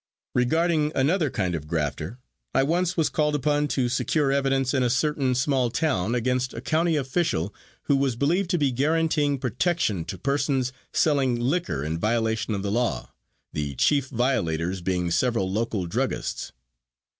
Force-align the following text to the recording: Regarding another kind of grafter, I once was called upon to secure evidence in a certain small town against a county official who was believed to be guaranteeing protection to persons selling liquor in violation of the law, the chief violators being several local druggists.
Regarding 0.33 0.91
another 0.95 1.29
kind 1.29 1.53
of 1.53 1.67
grafter, 1.67 2.17
I 2.55 2.63
once 2.63 2.97
was 2.97 3.07
called 3.07 3.35
upon 3.35 3.67
to 3.67 3.87
secure 3.87 4.31
evidence 4.31 4.73
in 4.73 4.81
a 4.81 4.89
certain 4.89 5.35
small 5.35 5.69
town 5.69 6.15
against 6.15 6.55
a 6.55 6.59
county 6.61 6.95
official 6.95 7.53
who 7.83 7.95
was 7.95 8.15
believed 8.15 8.49
to 8.49 8.57
be 8.57 8.71
guaranteeing 8.71 9.37
protection 9.37 10.03
to 10.05 10.17
persons 10.17 10.73
selling 10.91 11.39
liquor 11.39 11.83
in 11.83 11.99
violation 11.99 12.55
of 12.55 12.63
the 12.63 12.71
law, 12.71 13.11
the 13.53 13.75
chief 13.75 14.07
violators 14.07 14.81
being 14.81 15.11
several 15.11 15.47
local 15.51 15.85
druggists. 15.85 16.51